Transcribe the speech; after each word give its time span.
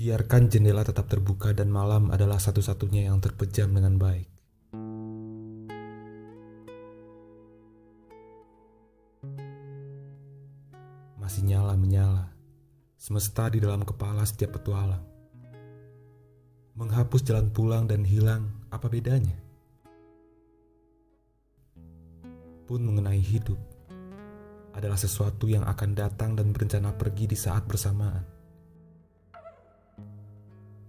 Biarkan 0.00 0.48
jendela 0.48 0.80
tetap 0.80 1.12
terbuka 1.12 1.52
dan 1.52 1.68
malam 1.68 2.08
adalah 2.08 2.40
satu-satunya 2.40 3.12
yang 3.12 3.20
terpejam 3.20 3.68
dengan 3.68 4.00
baik. 4.00 4.32
Masih 11.20 11.44
nyala 11.44 11.76
menyala, 11.76 12.32
semesta 12.96 13.52
di 13.52 13.60
dalam 13.60 13.84
kepala 13.84 14.24
setiap 14.24 14.56
petualang. 14.56 15.04
Menghapus 16.80 17.20
jalan 17.20 17.52
pulang 17.52 17.84
dan 17.84 18.00
hilang, 18.00 18.48
apa 18.72 18.88
bedanya? 18.88 19.36
Pun 22.64 22.88
mengenai 22.88 23.20
hidup, 23.20 23.60
adalah 24.72 24.96
sesuatu 24.96 25.44
yang 25.44 25.68
akan 25.68 25.92
datang 25.92 26.40
dan 26.40 26.56
berencana 26.56 26.88
pergi 26.96 27.28
di 27.28 27.36
saat 27.36 27.68
bersamaan. 27.68 28.39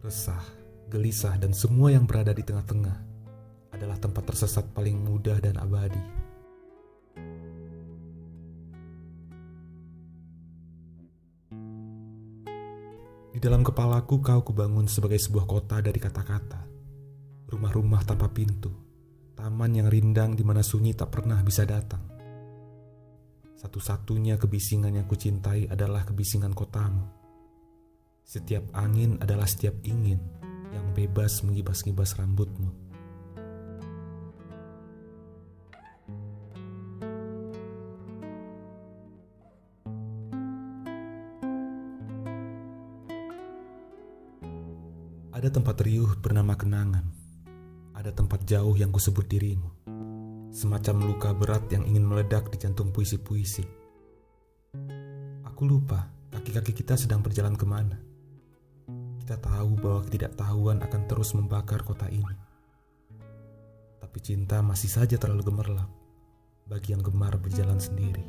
Resah, 0.00 0.40
gelisah, 0.88 1.36
dan 1.36 1.52
semua 1.52 1.92
yang 1.92 2.08
berada 2.08 2.32
di 2.32 2.40
tengah-tengah 2.40 2.96
adalah 3.76 4.00
tempat 4.00 4.24
tersesat 4.32 4.72
paling 4.72 4.96
mudah 4.96 5.36
dan 5.38 5.60
abadi. 5.60 6.04
Di 13.30 13.38
dalam 13.38 13.60
kepalaku 13.60 14.20
kau 14.24 14.40
kubangun 14.42 14.88
sebagai 14.88 15.20
sebuah 15.20 15.46
kota 15.46 15.84
dari 15.84 16.00
kata-kata. 16.00 16.60
Rumah-rumah 17.46 18.02
tanpa 18.02 18.32
pintu, 18.32 18.72
taman 19.36 19.76
yang 19.76 19.88
rindang 19.92 20.32
di 20.32 20.42
mana 20.42 20.64
sunyi 20.64 20.96
tak 20.96 21.12
pernah 21.12 21.38
bisa 21.44 21.62
datang 21.68 22.10
satu-satunya 23.60 24.40
kebisingan 24.40 24.96
yang 24.96 25.04
kucintai 25.04 25.68
adalah 25.68 26.08
kebisingan 26.08 26.56
kotamu. 26.56 27.19
Setiap 28.30 28.62
angin 28.78 29.18
adalah 29.18 29.42
setiap 29.42 29.74
ingin 29.82 30.22
yang 30.70 30.86
bebas 30.94 31.42
mengibas-ngibas 31.42 32.14
rambutmu. 32.14 32.70
Ada 45.34 45.50
tempat 45.50 45.82
riuh 45.82 46.14
bernama 46.22 46.54
kenangan. 46.54 47.02
Ada 47.98 48.14
tempat 48.14 48.46
jauh 48.46 48.78
yang 48.78 48.94
kusebut 48.94 49.26
dirimu 49.26 49.74
semacam 50.54 51.02
luka 51.02 51.34
berat 51.34 51.66
yang 51.74 51.82
ingin 51.82 52.06
meledak 52.06 52.46
di 52.54 52.62
jantung 52.62 52.94
puisi-puisi. 52.94 53.66
Aku 55.50 55.66
lupa 55.66 56.06
kaki-kaki 56.30 56.78
kita 56.78 56.94
sedang 56.94 57.26
berjalan 57.26 57.58
ke 57.58 57.66
mana. 57.66 58.09
Kita 59.30 59.46
tahu 59.46 59.78
bahwa 59.78 60.02
ketidaktahuan 60.10 60.82
akan 60.82 61.06
terus 61.06 61.38
membakar 61.38 61.86
kota 61.86 62.10
ini. 62.10 62.34
Tapi 64.02 64.18
cinta 64.18 64.58
masih 64.58 64.90
saja 64.90 65.14
terlalu 65.22 65.46
gemerlap 65.46 65.86
bagi 66.66 66.90
yang 66.90 66.98
gemar 66.98 67.38
berjalan 67.38 67.78
sendiri. 67.78 68.26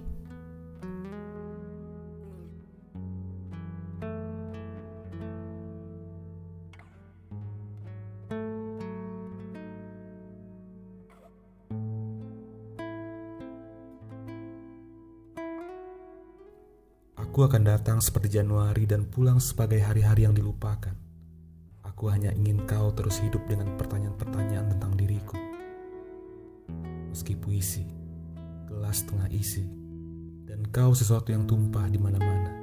Aku 17.32 17.48
akan 17.48 17.64
datang 17.64 18.04
seperti 18.04 18.44
Januari 18.44 18.84
dan 18.84 19.08
pulang 19.08 19.40
sebagai 19.40 19.80
hari-hari 19.80 20.28
yang 20.28 20.36
dilupakan. 20.36 20.92
Aku 21.80 22.12
hanya 22.12 22.28
ingin 22.36 22.68
kau 22.68 22.92
terus 22.92 23.24
hidup 23.24 23.40
dengan 23.48 23.80
pertanyaan-pertanyaan 23.80 24.76
tentang 24.76 24.92
diriku. 25.00 25.40
Meski 27.08 27.40
puisi, 27.40 27.88
gelas 28.68 29.08
tengah 29.08 29.32
isi, 29.32 29.64
dan 30.44 30.68
kau 30.76 30.92
sesuatu 30.92 31.32
yang 31.32 31.48
tumpah 31.48 31.88
di 31.88 32.04
mana-mana. 32.04 32.61